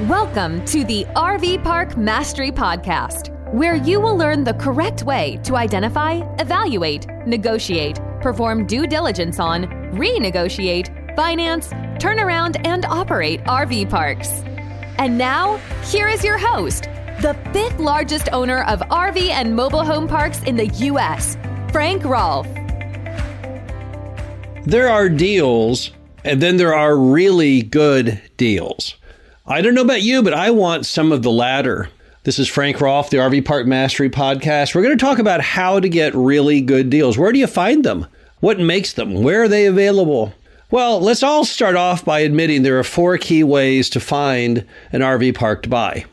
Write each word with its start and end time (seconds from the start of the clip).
Welcome 0.00 0.64
to 0.64 0.82
the 0.82 1.04
RV 1.14 1.62
Park 1.62 1.96
Mastery 1.96 2.50
Podcast, 2.50 3.30
where 3.54 3.76
you 3.76 4.00
will 4.00 4.16
learn 4.16 4.42
the 4.42 4.54
correct 4.54 5.04
way 5.04 5.38
to 5.44 5.54
identify, 5.54 6.14
evaluate, 6.40 7.06
negotiate, 7.28 8.00
perform 8.20 8.66
due 8.66 8.88
diligence 8.88 9.38
on, 9.38 9.66
renegotiate, 9.92 11.14
finance, 11.14 11.70
turn 12.00 12.18
around, 12.18 12.56
and 12.66 12.84
operate 12.86 13.40
RV 13.44 13.88
parks. 13.88 14.42
And 14.98 15.16
now, 15.16 15.58
here 15.84 16.08
is 16.08 16.24
your 16.24 16.38
host, 16.38 16.88
the 17.22 17.38
fifth 17.52 17.78
largest 17.78 18.28
owner 18.32 18.64
of 18.64 18.80
RV 18.80 19.28
and 19.28 19.54
mobile 19.54 19.84
home 19.84 20.08
parks 20.08 20.42
in 20.42 20.56
the 20.56 20.66
U.S., 20.66 21.38
Frank 21.70 22.02
Rolfe. 22.02 22.48
There 24.64 24.88
are 24.88 25.08
deals, 25.08 25.92
and 26.24 26.42
then 26.42 26.56
there 26.56 26.74
are 26.74 26.98
really 26.98 27.62
good 27.62 28.20
deals. 28.36 28.96
I 29.46 29.60
don't 29.60 29.74
know 29.74 29.82
about 29.82 30.00
you, 30.00 30.22
but 30.22 30.32
I 30.32 30.50
want 30.50 30.86
some 30.86 31.12
of 31.12 31.22
the 31.22 31.30
latter. 31.30 31.90
This 32.22 32.38
is 32.38 32.48
Frank 32.48 32.80
Rolfe, 32.80 33.10
the 33.10 33.18
RV 33.18 33.44
Park 33.44 33.66
Mastery 33.66 34.08
Podcast. 34.08 34.74
We're 34.74 34.82
going 34.82 34.96
to 34.96 35.04
talk 35.04 35.18
about 35.18 35.42
how 35.42 35.80
to 35.80 35.88
get 35.90 36.14
really 36.14 36.62
good 36.62 36.88
deals. 36.88 37.18
Where 37.18 37.30
do 37.30 37.38
you 37.38 37.46
find 37.46 37.84
them? 37.84 38.06
What 38.40 38.58
makes 38.58 38.94
them? 38.94 39.22
Where 39.22 39.42
are 39.42 39.48
they 39.48 39.66
available? 39.66 40.32
Well, 40.70 40.98
let's 40.98 41.22
all 41.22 41.44
start 41.44 41.76
off 41.76 42.06
by 42.06 42.20
admitting 42.20 42.62
there 42.62 42.78
are 42.78 42.84
four 42.84 43.18
key 43.18 43.44
ways 43.44 43.90
to 43.90 44.00
find 44.00 44.66
an 44.92 45.02
RV 45.02 45.34
park 45.34 45.64
to 45.64 45.68
buy. 45.68 46.06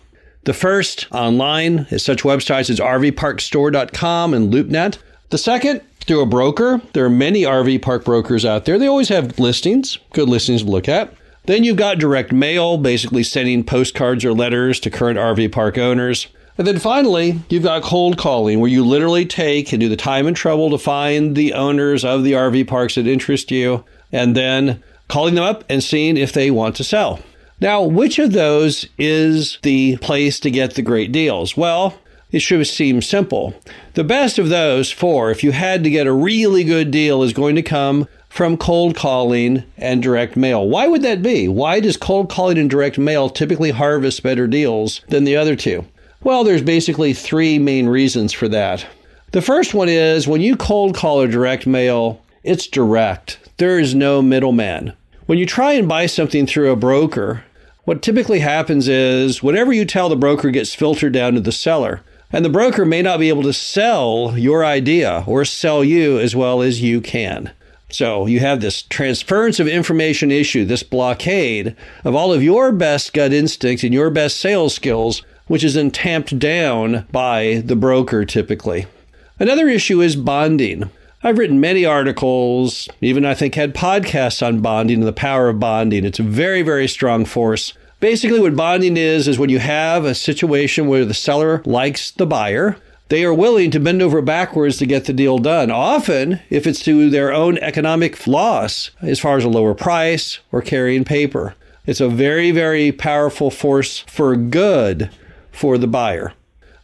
The 0.43 0.53
first, 0.53 1.07
online, 1.13 1.87
is 1.89 2.03
such 2.03 2.23
websites 2.23 2.69
as 2.69 2.81
rvparkstore.com 2.81 4.33
and 4.33 4.53
LoopNet. 4.53 4.97
The 5.29 5.37
second, 5.37 5.79
through 6.01 6.21
a 6.21 6.25
broker. 6.25 6.81
There 6.91 7.05
are 7.05 7.09
many 7.09 7.43
RV 7.43 7.81
park 7.81 8.03
brokers 8.03 8.43
out 8.43 8.65
there. 8.65 8.77
They 8.77 8.87
always 8.87 9.07
have 9.07 9.39
listings, 9.39 9.99
good 10.11 10.27
listings 10.27 10.63
to 10.63 10.69
look 10.69 10.89
at. 10.89 11.13
Then 11.45 11.63
you've 11.63 11.77
got 11.77 11.97
direct 11.97 12.31
mail, 12.31 12.77
basically 12.77 13.23
sending 13.23 13.63
postcards 13.63 14.23
or 14.23 14.33
letters 14.33 14.79
to 14.81 14.91
current 14.91 15.17
RV 15.17 15.51
park 15.51 15.77
owners. 15.77 16.27
And 16.57 16.67
then 16.67 16.77
finally, 16.77 17.39
you've 17.49 17.63
got 17.63 17.81
cold 17.81 18.17
calling, 18.17 18.59
where 18.59 18.69
you 18.69 18.85
literally 18.85 19.25
take 19.25 19.71
and 19.71 19.79
do 19.79 19.89
the 19.89 19.95
time 19.95 20.27
and 20.27 20.35
trouble 20.35 20.69
to 20.69 20.77
find 20.77 21.35
the 21.35 21.53
owners 21.53 22.05
of 22.05 22.23
the 22.23 22.33
RV 22.33 22.67
parks 22.67 22.95
that 22.95 23.07
interest 23.07 23.49
you, 23.49 23.83
and 24.11 24.35
then 24.35 24.83
calling 25.07 25.35
them 25.35 25.43
up 25.43 25.63
and 25.67 25.83
seeing 25.83 26.17
if 26.17 26.31
they 26.31 26.51
want 26.51 26.75
to 26.75 26.83
sell. 26.83 27.19
Now, 27.59 27.81
which 27.81 28.19
of 28.19 28.33
those 28.33 28.87
is 28.97 29.57
the 29.63 29.97
place 29.97 30.39
to 30.41 30.51
get 30.51 30.75
the 30.75 30.81
great 30.81 31.11
deals? 31.11 31.57
Well, 31.57 31.99
it 32.31 32.39
should 32.39 32.65
seem 32.67 33.01
simple. 33.01 33.53
The 33.93 34.03
best 34.03 34.39
of 34.39 34.49
those 34.49 34.91
four, 34.91 35.31
if 35.31 35.43
you 35.43 35.51
had 35.51 35.83
to 35.83 35.89
get 35.89 36.07
a 36.07 36.13
really 36.13 36.63
good 36.63 36.91
deal, 36.91 37.23
is 37.23 37.33
going 37.33 37.55
to 37.55 37.61
come 37.61 38.07
from 38.31 38.55
cold 38.55 38.95
calling 38.95 39.61
and 39.77 40.01
direct 40.01 40.37
mail. 40.37 40.65
Why 40.65 40.87
would 40.87 41.01
that 41.01 41.21
be? 41.21 41.49
Why 41.49 41.81
does 41.81 41.97
cold 41.97 42.29
calling 42.29 42.57
and 42.57 42.69
direct 42.69 42.97
mail 42.97 43.29
typically 43.29 43.71
harvest 43.71 44.23
better 44.23 44.47
deals 44.47 45.01
than 45.09 45.25
the 45.25 45.35
other 45.35 45.53
two? 45.57 45.83
Well, 46.23 46.45
there's 46.45 46.61
basically 46.61 47.13
three 47.13 47.59
main 47.59 47.89
reasons 47.89 48.31
for 48.31 48.47
that. 48.47 48.87
The 49.33 49.41
first 49.41 49.73
one 49.73 49.89
is 49.89 50.29
when 50.29 50.39
you 50.39 50.55
cold 50.55 50.95
call 50.95 51.21
or 51.21 51.27
direct 51.27 51.67
mail, 51.67 52.21
it's 52.41 52.67
direct. 52.67 53.37
There 53.57 53.77
is 53.77 53.93
no 53.93 54.21
middleman. 54.21 54.93
When 55.25 55.37
you 55.37 55.45
try 55.45 55.73
and 55.73 55.89
buy 55.89 56.05
something 56.05 56.47
through 56.47 56.71
a 56.71 56.77
broker, 56.77 57.43
what 57.83 58.01
typically 58.01 58.39
happens 58.39 58.87
is 58.87 59.43
whatever 59.43 59.73
you 59.73 59.83
tell 59.83 60.07
the 60.07 60.15
broker 60.15 60.51
gets 60.51 60.73
filtered 60.73 61.11
down 61.11 61.33
to 61.33 61.41
the 61.41 61.51
seller. 61.51 62.01
And 62.31 62.45
the 62.45 62.49
broker 62.49 62.85
may 62.85 63.01
not 63.01 63.19
be 63.19 63.27
able 63.27 63.43
to 63.43 63.51
sell 63.51 64.37
your 64.37 64.63
idea 64.63 65.25
or 65.27 65.43
sell 65.43 65.83
you 65.83 66.17
as 66.17 66.33
well 66.33 66.61
as 66.61 66.81
you 66.81 67.01
can. 67.01 67.51
So 67.91 68.25
you 68.25 68.39
have 68.39 68.61
this 68.61 68.81
transference 68.83 69.59
of 69.59 69.67
information 69.67 70.31
issue, 70.31 70.65
this 70.65 70.83
blockade 70.83 71.75
of 72.03 72.15
all 72.15 72.33
of 72.33 72.41
your 72.41 72.71
best 72.71 73.13
gut 73.13 73.33
instincts 73.33 73.83
and 73.83 73.93
your 73.93 74.09
best 74.09 74.37
sales 74.37 74.73
skills, 74.73 75.23
which 75.47 75.63
is 75.63 75.73
then 75.73 75.91
tamped 75.91 76.39
down 76.39 77.05
by 77.11 77.61
the 77.65 77.75
broker 77.75 78.23
typically. 78.25 78.85
Another 79.39 79.67
issue 79.67 80.01
is 80.01 80.15
bonding. 80.15 80.89
I've 81.23 81.37
written 81.37 81.59
many 81.59 81.85
articles, 81.85 82.87
even 83.01 83.25
I 83.25 83.35
think 83.35 83.55
had 83.55 83.75
podcasts 83.75 84.45
on 84.45 84.61
bonding 84.61 84.99
and 84.99 85.07
the 85.07 85.13
power 85.13 85.49
of 85.49 85.59
bonding. 85.59 86.05
It's 86.05 86.19
a 86.19 86.23
very, 86.23 86.61
very 86.61 86.87
strong 86.87 87.25
force. 87.25 87.73
Basically, 87.99 88.39
what 88.39 88.55
bonding 88.55 88.97
is, 88.97 89.27
is 89.27 89.37
when 89.37 89.51
you 89.51 89.59
have 89.59 90.05
a 90.05 90.15
situation 90.15 90.87
where 90.87 91.05
the 91.05 91.13
seller 91.13 91.61
likes 91.65 92.09
the 92.09 92.25
buyer 92.25 92.77
they 93.11 93.25
are 93.25 93.33
willing 93.33 93.69
to 93.69 93.77
bend 93.77 94.01
over 94.01 94.21
backwards 94.21 94.77
to 94.77 94.85
get 94.85 95.03
the 95.03 95.11
deal 95.11 95.37
done. 95.37 95.69
Often, 95.69 96.39
if 96.49 96.65
it's 96.65 96.81
to 96.85 97.09
their 97.09 97.33
own 97.33 97.57
economic 97.57 98.25
loss, 98.25 98.91
as 99.01 99.19
far 99.19 99.35
as 99.35 99.43
a 99.43 99.49
lower 99.49 99.73
price 99.73 100.39
or 100.49 100.61
carrying 100.61 101.03
paper. 101.03 101.53
It's 101.85 101.99
a 101.99 102.07
very, 102.07 102.51
very 102.51 102.93
powerful 102.93 103.51
force 103.51 103.99
for 104.07 104.37
good 104.37 105.09
for 105.51 105.77
the 105.77 105.87
buyer. 105.87 106.31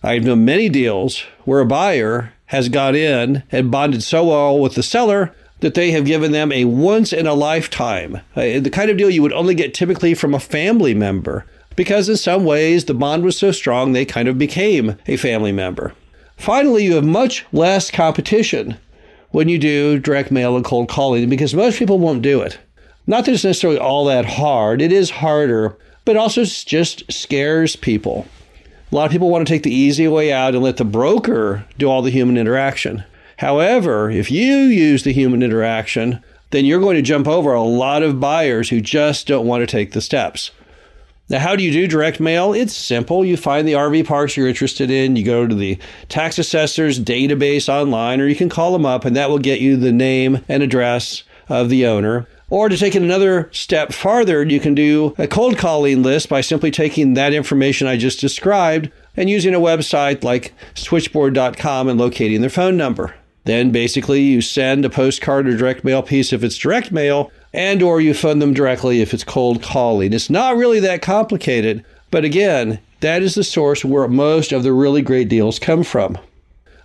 I've 0.03 0.25
known 0.25 0.43
many 0.43 0.67
deals 0.67 1.21
where 1.45 1.61
a 1.61 1.65
buyer 1.65 2.33
has 2.47 2.67
got 2.67 2.93
in 2.93 3.43
and 3.49 3.71
bonded 3.71 4.03
so 4.03 4.25
well 4.25 4.59
with 4.59 4.75
the 4.75 4.83
seller 4.83 5.33
that 5.61 5.75
they 5.75 5.91
have 5.91 6.03
given 6.03 6.33
them 6.33 6.51
a 6.51 6.65
once 6.65 7.13
in 7.13 7.25
a 7.25 7.33
lifetime, 7.33 8.17
uh, 8.35 8.59
the 8.59 8.69
kind 8.69 8.91
of 8.91 8.97
deal 8.97 9.09
you 9.09 9.21
would 9.21 9.31
only 9.31 9.55
get 9.55 9.73
typically 9.73 10.13
from 10.13 10.33
a 10.33 10.41
family 10.41 10.93
member, 10.93 11.45
because 11.77 12.09
in 12.09 12.17
some 12.17 12.43
ways 12.43 12.83
the 12.83 12.93
bond 12.93 13.23
was 13.23 13.37
so 13.37 13.53
strong 13.53 13.93
they 13.93 14.03
kind 14.03 14.27
of 14.27 14.37
became 14.37 14.97
a 15.07 15.15
family 15.15 15.53
member. 15.53 15.93
Finally, 16.37 16.85
you 16.85 16.95
have 16.95 17.05
much 17.05 17.45
less 17.51 17.91
competition 17.91 18.77
when 19.31 19.49
you 19.49 19.57
do 19.57 19.99
direct 19.99 20.31
mail 20.31 20.55
and 20.55 20.63
cold 20.63 20.87
calling 20.87 21.27
because 21.29 21.53
most 21.53 21.77
people 21.77 21.99
won't 21.99 22.21
do 22.21 22.41
it. 22.41 22.57
Not 23.05 23.25
that 23.25 23.33
it's 23.33 23.43
necessarily 23.43 23.79
all 23.79 24.05
that 24.05 24.25
hard, 24.25 24.81
it 24.81 24.91
is 24.91 25.09
harder, 25.09 25.77
but 26.05 26.15
also 26.15 26.43
just 26.45 27.11
scares 27.11 27.75
people. 27.75 28.27
A 28.91 28.95
lot 28.95 29.05
of 29.05 29.11
people 29.11 29.29
want 29.29 29.45
to 29.45 29.53
take 29.53 29.63
the 29.63 29.73
easy 29.73 30.07
way 30.07 30.31
out 30.31 30.55
and 30.55 30.63
let 30.63 30.77
the 30.77 30.85
broker 30.85 31.65
do 31.77 31.89
all 31.89 32.01
the 32.01 32.11
human 32.11 32.37
interaction. 32.37 33.03
However, 33.37 34.09
if 34.09 34.31
you 34.31 34.55
use 34.55 35.03
the 35.03 35.13
human 35.13 35.43
interaction, 35.43 36.23
then 36.51 36.65
you're 36.65 36.79
going 36.79 36.95
to 36.95 37.01
jump 37.01 37.27
over 37.27 37.53
a 37.53 37.61
lot 37.61 38.03
of 38.03 38.19
buyers 38.19 38.69
who 38.69 38.79
just 38.79 39.27
don't 39.27 39.45
want 39.45 39.61
to 39.61 39.67
take 39.67 39.91
the 39.91 40.01
steps. 40.01 40.51
Now, 41.29 41.39
how 41.39 41.57
do 41.57 41.63
you 41.63 41.71
do 41.71 41.87
direct 41.87 42.21
mail? 42.21 42.53
It's 42.53 42.73
simple. 42.73 43.25
You 43.25 43.35
find 43.35 43.67
the 43.67 43.73
RV 43.73 44.05
parks 44.05 44.37
you're 44.37 44.47
interested 44.47 44.89
in, 44.89 45.17
you 45.17 45.25
go 45.25 45.45
to 45.45 45.53
the 45.53 45.77
tax 46.07 46.39
assessor's 46.39 46.99
database 46.99 47.67
online, 47.67 48.21
or 48.21 48.27
you 48.27 48.35
can 48.35 48.47
call 48.47 48.71
them 48.71 48.85
up, 48.85 49.03
and 49.03 49.15
that 49.15 49.29
will 49.29 49.39
get 49.39 49.59
you 49.59 49.75
the 49.75 49.91
name 49.91 50.43
and 50.47 50.63
address 50.63 51.23
of 51.49 51.69
the 51.69 51.85
owner. 51.85 52.27
Or 52.49 52.69
to 52.69 52.77
take 52.77 52.95
it 52.95 53.01
another 53.01 53.49
step 53.51 53.91
farther, 53.91 54.41
you 54.43 54.61
can 54.61 54.73
do 54.73 55.13
a 55.17 55.27
cold 55.27 55.57
calling 55.57 56.01
list 56.01 56.29
by 56.29 56.39
simply 56.39 56.71
taking 56.71 57.13
that 57.13 57.33
information 57.33 57.87
I 57.87 57.97
just 57.97 58.21
described 58.21 58.89
and 59.17 59.29
using 59.29 59.53
a 59.53 59.59
website 59.59 60.23
like 60.23 60.53
switchboard.com 60.75 61.89
and 61.89 61.99
locating 61.99 62.39
their 62.39 62.49
phone 62.49 62.77
number. 62.77 63.15
Then 63.43 63.71
basically 63.71 64.21
you 64.21 64.41
send 64.41 64.85
a 64.85 64.89
postcard 64.89 65.47
or 65.47 65.57
direct 65.57 65.83
mail 65.83 66.01
piece 66.01 66.31
if 66.31 66.43
it's 66.43 66.57
direct 66.57 66.91
mail 66.91 67.31
and 67.53 67.81
or 67.81 68.01
you 68.01 68.13
fund 68.13 68.41
them 68.41 68.53
directly 68.53 69.01
if 69.01 69.13
it's 69.13 69.23
cold 69.23 69.61
calling. 69.61 70.13
It's 70.13 70.29
not 70.29 70.57
really 70.57 70.79
that 70.81 71.01
complicated, 71.01 71.83
but 72.11 72.25
again, 72.25 72.79
that 72.99 73.21
is 73.21 73.35
the 73.35 73.43
source 73.43 73.85
where 73.85 74.07
most 74.07 74.51
of 74.51 74.63
the 74.63 74.73
really 74.73 75.01
great 75.01 75.29
deals 75.29 75.59
come 75.59 75.83
from. 75.83 76.17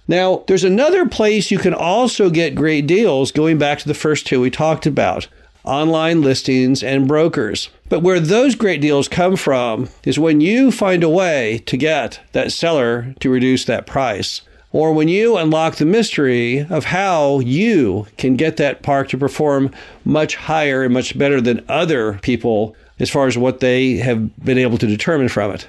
Now, 0.09 0.45
there's 0.47 0.65
another 0.65 1.07
place 1.07 1.51
you 1.51 1.59
can 1.59 1.75
also 1.75 2.29
get 2.29 2.55
great 2.55 2.87
deals 2.87 3.33
going 3.33 3.59
back 3.59 3.79
to 3.79 3.89
the 3.89 3.95
first 3.95 4.27
two 4.27 4.41
we 4.41 4.51
talked 4.51 4.85
about 4.85 5.29
online 5.65 6.23
listings 6.23 6.83
and 6.83 7.07
brokers. 7.07 7.71
But 7.89 8.01
where 8.01 8.21
those 8.21 8.55
great 8.55 8.81
deals 8.81 9.09
come 9.09 9.37
from 9.37 9.89
is 10.05 10.19
when 10.19 10.41
you 10.41 10.73
find 10.73 11.05
a 11.05 11.09
way 11.09 11.63
to 11.67 11.77
get 11.77 12.21
that 12.33 12.53
seller 12.53 13.15
to 13.21 13.31
reduce 13.31 13.65
that 13.67 13.87
price 13.87 14.43
or 14.73 14.93
when 14.93 15.09
you 15.09 15.37
unlock 15.37 15.77
the 15.77 15.85
mystery 15.85 16.67
of 16.71 16.87
how 16.87 17.39
you 17.41 18.07
can 18.17 18.37
get 18.37 18.57
that 18.57 18.83
park 18.83 19.09
to 19.11 19.19
perform 19.19 19.71
much 20.05 20.35
higher 20.35 20.83
and 20.83 20.95
much 20.95 21.17
better 21.17 21.41
than 21.41 21.65
other 21.69 22.19
people 22.23 22.75
as 22.99 23.11
far 23.11 23.27
as 23.27 23.37
what 23.37 23.61
they 23.61 23.97
have 23.97 24.35
been 24.45 24.59
able 24.59 24.79
to 24.79 24.87
determine 24.87 25.29
from 25.29 25.51
it. 25.51 25.69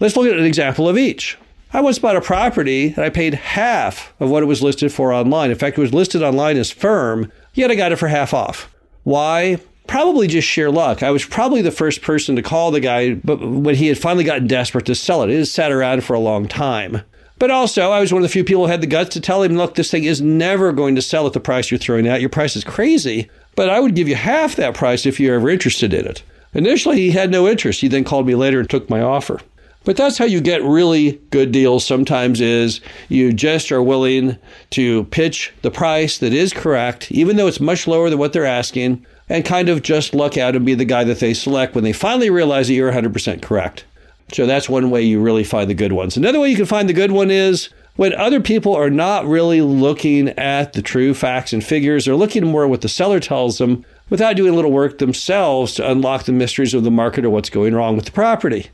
Let's 0.00 0.16
look 0.16 0.26
at 0.26 0.38
an 0.38 0.44
example 0.44 0.88
of 0.88 0.98
each. 0.98 1.38
I 1.72 1.80
once 1.80 2.00
bought 2.00 2.16
a 2.16 2.20
property 2.20 2.88
and 2.88 3.04
I 3.04 3.10
paid 3.10 3.34
half 3.34 4.12
of 4.18 4.28
what 4.28 4.42
it 4.42 4.46
was 4.46 4.62
listed 4.62 4.92
for 4.92 5.12
online. 5.12 5.50
In 5.50 5.58
fact, 5.58 5.78
it 5.78 5.80
was 5.80 5.94
listed 5.94 6.22
online 6.22 6.56
as 6.56 6.70
firm, 6.70 7.30
yet 7.54 7.70
I 7.70 7.76
got 7.76 7.92
it 7.92 7.96
for 7.96 8.08
half 8.08 8.34
off. 8.34 8.74
Why? 9.04 9.60
Probably 9.86 10.26
just 10.26 10.48
sheer 10.48 10.70
luck. 10.70 11.02
I 11.02 11.10
was 11.10 11.24
probably 11.24 11.62
the 11.62 11.70
first 11.70 12.02
person 12.02 12.34
to 12.36 12.42
call 12.42 12.70
the 12.70 12.80
guy, 12.80 13.14
but 13.14 13.40
when 13.40 13.76
he 13.76 13.86
had 13.86 13.98
finally 13.98 14.24
gotten 14.24 14.46
desperate 14.46 14.86
to 14.86 14.94
sell 14.94 15.22
it, 15.22 15.30
it 15.30 15.38
had 15.38 15.48
sat 15.48 15.72
around 15.72 16.02
for 16.02 16.14
a 16.14 16.20
long 16.20 16.48
time. 16.48 17.02
But 17.40 17.50
also, 17.50 17.90
I 17.90 18.00
was 18.00 18.12
one 18.12 18.22
of 18.22 18.28
the 18.28 18.32
few 18.32 18.44
people 18.44 18.66
who 18.66 18.70
had 18.70 18.82
the 18.82 18.86
guts 18.86 19.14
to 19.14 19.20
tell 19.20 19.42
him, 19.42 19.56
look, 19.56 19.74
this 19.74 19.90
thing 19.90 20.04
is 20.04 20.20
never 20.20 20.72
going 20.72 20.94
to 20.94 21.00
sell 21.00 21.26
at 21.26 21.32
the 21.32 21.40
price 21.40 21.70
you're 21.70 21.78
throwing 21.78 22.06
out. 22.06 22.20
Your 22.20 22.28
price 22.28 22.54
is 22.54 22.64
crazy, 22.64 23.30
but 23.56 23.70
I 23.70 23.80
would 23.80 23.94
give 23.94 24.08
you 24.08 24.14
half 24.14 24.56
that 24.56 24.74
price 24.74 25.06
if 25.06 25.18
you're 25.18 25.36
ever 25.36 25.48
interested 25.48 25.94
in 25.94 26.06
it. 26.06 26.22
Initially, 26.52 26.96
he 26.96 27.12
had 27.12 27.30
no 27.30 27.48
interest. 27.48 27.80
He 27.80 27.88
then 27.88 28.04
called 28.04 28.26
me 28.26 28.34
later 28.34 28.60
and 28.60 28.68
took 28.68 28.90
my 28.90 29.00
offer. 29.00 29.40
But 29.84 29.96
that's 29.96 30.18
how 30.18 30.26
you 30.26 30.42
get 30.42 30.62
really 30.62 31.12
good 31.30 31.50
deals 31.50 31.86
sometimes 31.86 32.42
is 32.42 32.82
you 33.08 33.32
just 33.32 33.72
are 33.72 33.82
willing 33.82 34.36
to 34.70 35.04
pitch 35.04 35.54
the 35.62 35.70
price 35.70 36.18
that 36.18 36.34
is 36.34 36.52
correct, 36.52 37.10
even 37.10 37.38
though 37.38 37.46
it's 37.46 37.58
much 37.58 37.86
lower 37.86 38.10
than 38.10 38.18
what 38.18 38.34
they're 38.34 38.44
asking, 38.44 39.06
and 39.30 39.46
kind 39.46 39.70
of 39.70 39.80
just 39.80 40.12
luck 40.12 40.36
out 40.36 40.56
and 40.56 40.66
be 40.66 40.74
the 40.74 40.84
guy 40.84 41.04
that 41.04 41.20
they 41.20 41.32
select 41.32 41.74
when 41.74 41.84
they 41.84 41.94
finally 41.94 42.28
realize 42.28 42.68
that 42.68 42.74
you're 42.74 42.92
100% 42.92 43.40
correct. 43.40 43.86
So 44.32 44.46
that's 44.46 44.68
one 44.68 44.90
way 44.90 45.02
you 45.02 45.20
really 45.20 45.44
find 45.44 45.68
the 45.68 45.74
good 45.74 45.92
ones. 45.92 46.16
Another 46.16 46.40
way 46.40 46.50
you 46.50 46.56
can 46.56 46.66
find 46.66 46.88
the 46.88 46.94
good 46.94 47.12
one 47.12 47.30
is 47.30 47.68
when 47.96 48.14
other 48.14 48.40
people 48.40 48.74
are 48.74 48.90
not 48.90 49.26
really 49.26 49.60
looking 49.60 50.28
at 50.30 50.72
the 50.72 50.82
true 50.82 51.14
facts 51.14 51.52
and 51.52 51.62
figures, 51.62 52.04
they're 52.04 52.14
looking 52.14 52.46
more 52.46 52.64
at 52.64 52.70
what 52.70 52.80
the 52.80 52.88
seller 52.88 53.20
tells 53.20 53.58
them 53.58 53.84
without 54.08 54.36
doing 54.36 54.52
a 54.52 54.56
little 54.56 54.72
work 54.72 54.98
themselves 54.98 55.74
to 55.74 55.90
unlock 55.90 56.24
the 56.24 56.32
mysteries 56.32 56.74
of 56.74 56.84
the 56.84 56.90
market 56.90 57.24
or 57.24 57.30
what's 57.30 57.50
going 57.50 57.74
wrong 57.74 57.96
with 57.96 58.06
the 58.06 58.12
property. 58.12 58.70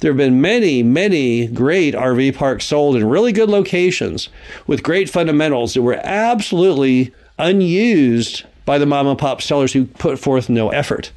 There 0.00 0.10
have 0.10 0.18
been 0.18 0.40
many, 0.40 0.82
many 0.82 1.46
great 1.46 1.94
RV 1.94 2.34
parks 2.34 2.66
sold 2.66 2.96
in 2.96 3.08
really 3.08 3.32
good 3.32 3.48
locations 3.48 4.28
with 4.66 4.82
great 4.82 5.08
fundamentals 5.08 5.74
that 5.74 5.82
were 5.82 6.00
absolutely 6.02 7.14
unused 7.38 8.44
by 8.64 8.78
the 8.78 8.86
mom 8.86 9.06
and 9.06 9.18
pop 9.18 9.40
sellers 9.40 9.72
who 9.72 9.86
put 9.86 10.18
forth 10.18 10.48
no 10.48 10.70
effort. 10.70 11.10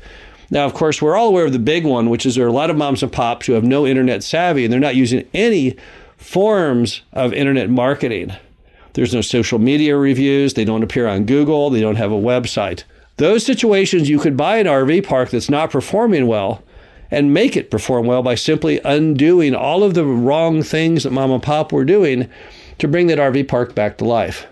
Now, 0.49 0.65
of 0.65 0.73
course, 0.73 1.01
we're 1.01 1.15
all 1.15 1.27
aware 1.27 1.45
of 1.45 1.53
the 1.53 1.59
big 1.59 1.85
one, 1.85 2.09
which 2.09 2.25
is 2.25 2.35
there 2.35 2.45
are 2.45 2.49
a 2.49 2.53
lot 2.53 2.69
of 2.69 2.77
moms 2.77 3.03
and 3.03 3.11
pops 3.11 3.47
who 3.47 3.53
have 3.53 3.63
no 3.63 3.85
internet 3.85 4.23
savvy 4.23 4.63
and 4.63 4.71
they're 4.71 4.79
not 4.79 4.95
using 4.95 5.27
any 5.33 5.75
forms 6.17 7.01
of 7.13 7.33
internet 7.33 7.69
marketing. 7.69 8.33
There's 8.93 9.13
no 9.13 9.21
social 9.21 9.59
media 9.59 9.95
reviews, 9.97 10.53
they 10.53 10.65
don't 10.65 10.83
appear 10.83 11.07
on 11.07 11.25
Google, 11.25 11.69
they 11.69 11.81
don't 11.81 11.97
have 11.97 12.11
a 12.11 12.15
website. 12.15 12.83
Those 13.17 13.45
situations, 13.45 14.09
you 14.09 14.19
could 14.19 14.37
buy 14.37 14.57
an 14.57 14.67
RV 14.67 15.05
park 15.05 15.29
that's 15.29 15.49
not 15.49 15.71
performing 15.71 16.27
well 16.27 16.63
and 17.11 17.33
make 17.33 17.55
it 17.55 17.71
perform 17.71 18.05
well 18.05 18.23
by 18.23 18.35
simply 18.35 18.79
undoing 18.83 19.55
all 19.55 19.83
of 19.83 19.93
the 19.93 20.05
wrong 20.05 20.63
things 20.63 21.03
that 21.03 21.11
mom 21.11 21.31
and 21.31 21.43
pop 21.43 21.71
were 21.71 21.85
doing 21.85 22.29
to 22.79 22.87
bring 22.87 23.07
that 23.07 23.17
RV 23.17 23.47
park 23.47 23.75
back 23.75 23.97
to 23.97 24.05
life. 24.05 24.45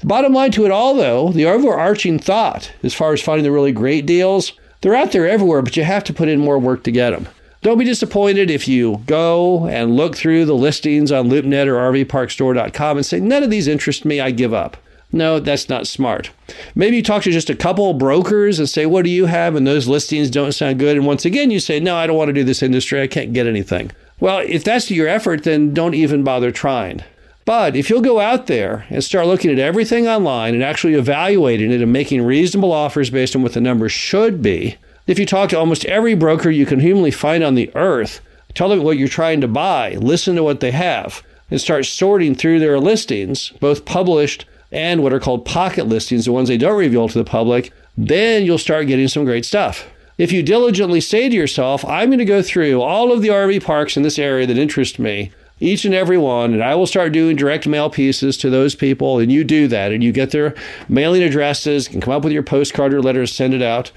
The 0.00 0.06
bottom 0.06 0.32
line 0.32 0.52
to 0.52 0.64
it 0.64 0.70
all, 0.70 0.94
though, 0.94 1.30
the 1.32 1.46
overarching 1.46 2.18
thought 2.18 2.72
as 2.82 2.94
far 2.94 3.12
as 3.12 3.22
finding 3.22 3.44
the 3.44 3.52
really 3.52 3.72
great 3.72 4.06
deals, 4.06 4.52
they're 4.80 4.94
out 4.94 5.12
there 5.12 5.28
everywhere, 5.28 5.62
but 5.62 5.76
you 5.76 5.84
have 5.84 6.04
to 6.04 6.12
put 6.12 6.28
in 6.28 6.40
more 6.40 6.58
work 6.58 6.84
to 6.84 6.92
get 6.92 7.10
them. 7.10 7.28
Don't 7.60 7.78
be 7.78 7.84
disappointed 7.84 8.50
if 8.50 8.68
you 8.68 9.02
go 9.06 9.66
and 9.66 9.96
look 9.96 10.16
through 10.16 10.44
the 10.44 10.54
listings 10.54 11.10
on 11.10 11.28
LoopNet 11.28 11.66
or 11.66 11.74
RVParkStore.com 11.92 12.96
and 12.96 13.06
say, 13.06 13.18
none 13.18 13.42
of 13.42 13.50
these 13.50 13.66
interest 13.66 14.04
me, 14.04 14.20
I 14.20 14.30
give 14.30 14.54
up. 14.54 14.76
No, 15.10 15.40
that's 15.40 15.68
not 15.68 15.86
smart. 15.86 16.30
Maybe 16.74 16.96
you 16.96 17.02
talk 17.02 17.22
to 17.22 17.30
just 17.32 17.48
a 17.48 17.56
couple 17.56 17.92
brokers 17.94 18.58
and 18.58 18.68
say, 18.68 18.84
What 18.84 19.04
do 19.04 19.10
you 19.10 19.24
have? 19.24 19.54
And 19.54 19.66
those 19.66 19.88
listings 19.88 20.30
don't 20.30 20.52
sound 20.52 20.78
good. 20.78 20.98
And 20.98 21.06
once 21.06 21.24
again, 21.24 21.50
you 21.50 21.60
say, 21.60 21.80
No, 21.80 21.96
I 21.96 22.06
don't 22.06 22.16
want 22.16 22.28
to 22.28 22.34
do 22.34 22.44
this 22.44 22.62
industry. 22.62 23.00
I 23.00 23.06
can't 23.06 23.32
get 23.32 23.46
anything. 23.46 23.90
Well, 24.20 24.40
if 24.40 24.64
that's 24.64 24.90
your 24.90 25.08
effort, 25.08 25.44
then 25.44 25.72
don't 25.72 25.94
even 25.94 26.24
bother 26.24 26.50
trying. 26.50 27.02
But 27.48 27.76
if 27.76 27.88
you'll 27.88 28.02
go 28.02 28.20
out 28.20 28.46
there 28.46 28.84
and 28.90 29.02
start 29.02 29.26
looking 29.26 29.50
at 29.50 29.58
everything 29.58 30.06
online 30.06 30.52
and 30.52 30.62
actually 30.62 30.92
evaluating 30.92 31.72
it 31.72 31.80
and 31.80 31.90
making 31.90 32.20
reasonable 32.20 32.72
offers 32.72 33.08
based 33.08 33.34
on 33.34 33.40
what 33.40 33.54
the 33.54 33.60
numbers 33.62 33.90
should 33.90 34.42
be, 34.42 34.76
if 35.06 35.18
you 35.18 35.24
talk 35.24 35.48
to 35.48 35.58
almost 35.58 35.86
every 35.86 36.14
broker 36.14 36.50
you 36.50 36.66
can 36.66 36.78
humanly 36.78 37.10
find 37.10 37.42
on 37.42 37.54
the 37.54 37.74
earth, 37.74 38.20
tell 38.52 38.68
them 38.68 38.82
what 38.82 38.98
you're 38.98 39.08
trying 39.08 39.40
to 39.40 39.48
buy, 39.48 39.92
listen 39.94 40.36
to 40.36 40.42
what 40.42 40.60
they 40.60 40.72
have, 40.72 41.22
and 41.50 41.58
start 41.58 41.86
sorting 41.86 42.34
through 42.34 42.58
their 42.58 42.78
listings, 42.78 43.48
both 43.60 43.86
published 43.86 44.44
and 44.70 45.02
what 45.02 45.14
are 45.14 45.18
called 45.18 45.46
pocket 45.46 45.86
listings, 45.86 46.26
the 46.26 46.32
ones 46.32 46.50
they 46.50 46.58
don't 46.58 46.78
reveal 46.78 47.08
to 47.08 47.16
the 47.16 47.24
public, 47.24 47.72
then 47.96 48.44
you'll 48.44 48.58
start 48.58 48.88
getting 48.88 49.08
some 49.08 49.24
great 49.24 49.46
stuff. 49.46 49.88
If 50.18 50.32
you 50.32 50.42
diligently 50.42 51.00
say 51.00 51.30
to 51.30 51.34
yourself, 51.34 51.82
I'm 51.86 52.10
going 52.10 52.18
to 52.18 52.26
go 52.26 52.42
through 52.42 52.82
all 52.82 53.10
of 53.10 53.22
the 53.22 53.28
RV 53.28 53.64
parks 53.64 53.96
in 53.96 54.02
this 54.02 54.18
area 54.18 54.46
that 54.46 54.58
interest 54.58 54.98
me, 54.98 55.32
each 55.60 55.84
and 55.84 55.94
every 55.94 56.18
one, 56.18 56.52
and 56.52 56.62
I 56.62 56.74
will 56.74 56.86
start 56.86 57.12
doing 57.12 57.36
direct 57.36 57.66
mail 57.66 57.90
pieces 57.90 58.36
to 58.38 58.50
those 58.50 58.74
people, 58.74 59.18
and 59.18 59.30
you 59.30 59.44
do 59.44 59.68
that, 59.68 59.92
and 59.92 60.02
you 60.02 60.12
get 60.12 60.30
their 60.30 60.54
mailing 60.88 61.22
addresses, 61.22 61.88
and 61.88 62.02
come 62.02 62.14
up 62.14 62.24
with 62.24 62.32
your 62.32 62.42
postcard 62.42 62.94
or 62.94 63.02
letters, 63.02 63.32
send 63.32 63.54
it 63.54 63.62
out, 63.62 63.90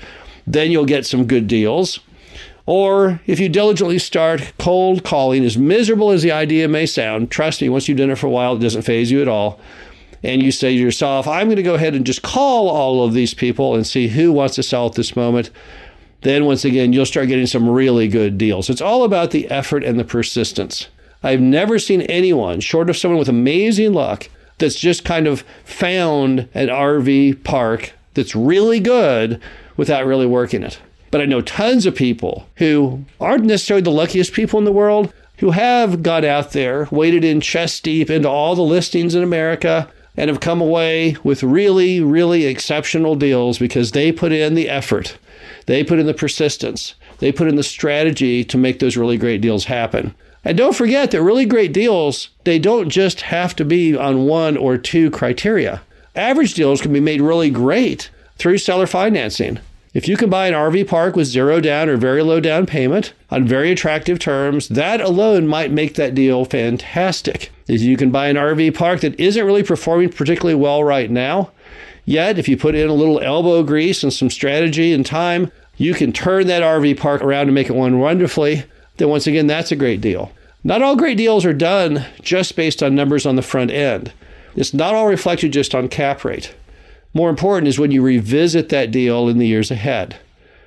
then 0.47 0.71
you'll 0.71 0.85
get 0.85 1.05
some 1.05 1.25
good 1.25 1.47
deals. 1.47 1.99
Or 2.65 3.19
if 3.25 3.39
you 3.39 3.49
diligently 3.49 3.99
start 3.99 4.53
cold 4.59 5.03
calling, 5.03 5.43
as 5.43 5.57
miserable 5.57 6.11
as 6.11 6.21
the 6.21 6.31
idea 6.31 6.67
may 6.67 6.85
sound, 6.85 7.31
trust 7.31 7.61
me, 7.61 7.69
once 7.69 7.87
you've 7.87 7.97
done 7.97 8.11
it 8.11 8.17
for 8.17 8.27
a 8.27 8.31
while, 8.31 8.55
it 8.55 8.59
doesn't 8.59 8.83
phase 8.83 9.11
you 9.11 9.21
at 9.21 9.27
all 9.27 9.59
and 10.23 10.43
you 10.43 10.51
say 10.51 10.75
to 10.75 10.81
yourself, 10.81 11.27
I'm 11.27 11.47
going 11.47 11.57
to 11.57 11.63
go 11.63 11.75
ahead 11.75 11.95
and 11.95 12.05
just 12.05 12.21
call 12.21 12.69
all 12.69 13.03
of 13.03 13.13
these 13.13 13.33
people 13.33 13.75
and 13.75 13.85
see 13.85 14.07
who 14.07 14.31
wants 14.31 14.55
to 14.55 14.63
sell 14.63 14.85
at 14.85 14.93
this 14.93 15.15
moment, 15.15 15.49
then 16.21 16.45
once 16.45 16.63
again, 16.63 16.93
you'll 16.93 17.05
start 17.05 17.27
getting 17.27 17.47
some 17.47 17.67
really 17.67 18.07
good 18.07 18.37
deals. 18.37 18.69
It's 18.69 18.81
all 18.81 19.03
about 19.03 19.31
the 19.31 19.49
effort 19.49 19.83
and 19.83 19.99
the 19.99 20.03
persistence. 20.03 20.87
I've 21.23 21.41
never 21.41 21.79
seen 21.79 22.01
anyone, 22.03 22.59
short 22.59 22.89
of 22.89 22.97
someone 22.97 23.19
with 23.19 23.29
amazing 23.29 23.93
luck, 23.93 24.29
that's 24.57 24.79
just 24.79 25.05
kind 25.05 25.27
of 25.27 25.43
found 25.63 26.47
an 26.53 26.67
RV 26.67 27.43
park 27.43 27.93
that's 28.13 28.35
really 28.35 28.79
good 28.79 29.41
without 29.77 30.05
really 30.05 30.25
working 30.25 30.63
it. 30.63 30.79
But 31.09 31.21
I 31.21 31.25
know 31.25 31.41
tons 31.41 31.85
of 31.85 31.95
people 31.95 32.47
who 32.57 33.03
aren't 33.19 33.45
necessarily 33.45 33.81
the 33.81 33.89
luckiest 33.89 34.33
people 34.33 34.59
in 34.59 34.65
the 34.65 34.71
world 34.71 35.13
who 35.39 35.51
have 35.51 36.03
got 36.03 36.23
out 36.23 36.51
there, 36.51 36.87
waded 36.91 37.23
in 37.23 37.41
chest 37.41 37.83
deep 37.83 38.09
into 38.09 38.29
all 38.29 38.55
the 38.55 38.61
listings 38.61 39.15
in 39.15 39.23
America, 39.23 39.89
and 40.15 40.29
have 40.29 40.39
come 40.39 40.61
away 40.61 41.17
with 41.23 41.41
really, 41.41 41.99
really 41.99 42.45
exceptional 42.45 43.15
deals 43.15 43.57
because 43.57 43.91
they 43.91 44.11
put 44.11 44.31
in 44.31 44.53
the 44.53 44.69
effort, 44.69 45.17
they 45.65 45.83
put 45.83 45.99
in 45.99 46.05
the 46.05 46.13
persistence, 46.13 46.95
they 47.19 47.31
put 47.31 47.47
in 47.47 47.55
the 47.55 47.63
strategy 47.63 48.43
to 48.43 48.57
make 48.57 48.79
those 48.79 48.97
really 48.97 49.17
great 49.17 49.41
deals 49.41 49.65
happen. 49.65 50.13
And 50.43 50.57
don't 50.57 50.75
forget 50.75 51.11
that 51.11 51.21
really 51.21 51.45
great 51.45 51.71
deals, 51.71 52.29
they 52.45 52.57
don't 52.57 52.89
just 52.89 53.21
have 53.21 53.55
to 53.57 53.65
be 53.65 53.95
on 53.95 54.25
one 54.25 54.57
or 54.57 54.77
two 54.77 55.11
criteria. 55.11 55.81
Average 56.15 56.55
deals 56.55 56.81
can 56.81 56.91
be 56.91 56.99
made 56.99 57.21
really 57.21 57.49
great 57.49 58.09
through 58.37 58.57
seller 58.57 58.87
financing. 58.87 59.59
If 59.93 60.07
you 60.07 60.15
can 60.15 60.29
buy 60.29 60.47
an 60.47 60.53
RV 60.53 60.87
park 60.87 61.15
with 61.15 61.27
zero 61.27 61.59
down 61.59 61.89
or 61.89 61.97
very 61.97 62.23
low 62.23 62.39
down 62.39 62.65
payment 62.65 63.13
on 63.29 63.45
very 63.45 63.71
attractive 63.71 64.19
terms, 64.19 64.69
that 64.69 65.01
alone 65.01 65.47
might 65.47 65.71
make 65.71 65.95
that 65.95 66.15
deal 66.15 66.45
fantastic. 66.45 67.51
If 67.67 67.81
you 67.81 67.97
can 67.97 68.09
buy 68.09 68.27
an 68.27 68.37
RV 68.37 68.73
park 68.73 69.01
that 69.01 69.19
isn't 69.19 69.45
really 69.45 69.63
performing 69.63 70.09
particularly 70.09 70.55
well 70.55 70.83
right 70.83 71.11
now, 71.11 71.51
yet 72.05 72.39
if 72.39 72.47
you 72.47 72.55
put 72.55 72.73
in 72.73 72.89
a 72.89 72.93
little 72.93 73.19
elbow 73.19 73.63
grease 73.63 74.01
and 74.01 74.13
some 74.13 74.29
strategy 74.29 74.93
and 74.93 75.05
time, 75.05 75.51
you 75.75 75.93
can 75.93 76.13
turn 76.13 76.47
that 76.47 76.63
RV 76.63 76.97
park 76.97 77.21
around 77.21 77.47
and 77.47 77.55
make 77.55 77.69
it 77.69 77.75
one 77.75 77.99
wonderfully, 77.99 78.63
then 79.01 79.09
once 79.09 79.25
again, 79.25 79.47
that's 79.47 79.71
a 79.71 79.75
great 79.75 79.99
deal. 79.99 80.31
Not 80.63 80.83
all 80.83 80.95
great 80.95 81.17
deals 81.17 81.43
are 81.43 81.53
done 81.53 82.05
just 82.21 82.55
based 82.55 82.83
on 82.83 82.93
numbers 82.93 83.25
on 83.25 83.35
the 83.35 83.41
front 83.41 83.71
end. 83.71 84.13
It's 84.55 84.75
not 84.75 84.93
all 84.93 85.07
reflected 85.07 85.51
just 85.51 85.73
on 85.73 85.89
cap 85.89 86.23
rate. 86.23 86.53
More 87.11 87.31
important 87.31 87.67
is 87.67 87.79
when 87.79 87.89
you 87.89 88.03
revisit 88.03 88.69
that 88.69 88.91
deal 88.91 89.27
in 89.27 89.39
the 89.39 89.47
years 89.47 89.71
ahead. 89.71 90.17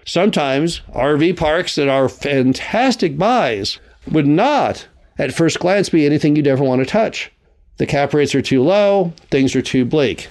Sometimes 0.05 0.81
RV 0.93 1.37
parks 1.37 1.77
that 1.77 1.87
are 1.87 2.09
fantastic 2.09 3.17
buys 3.17 3.79
would 4.11 4.27
not, 4.27 4.89
at 5.17 5.33
first 5.33 5.61
glance, 5.61 5.91
be 5.91 6.05
anything 6.05 6.35
you'd 6.35 6.49
ever 6.49 6.65
want 6.65 6.81
to 6.81 6.87
touch. 6.87 7.31
The 7.77 7.87
cap 7.87 8.13
rates 8.15 8.35
are 8.35 8.43
too 8.43 8.65
low, 8.65 9.13
things 9.31 9.55
are 9.55 9.63
too 9.63 9.85
bleak. 9.85 10.27